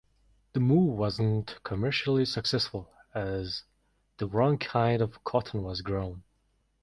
[0.53, 3.61] The move was not commercially successful, as
[4.17, 6.23] the wrong kind of cotton was grown.